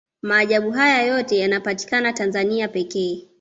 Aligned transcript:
maajabu 0.21 0.71
haya 0.71 1.03
yote 1.03 1.37
yanapatikana 1.37 2.13
tanzania 2.13 2.67
pekee 2.67 3.27